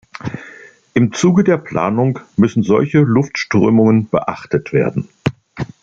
[0.95, 5.07] Im Zuge der Planung müssen solche Luftströmungen beachtet werden.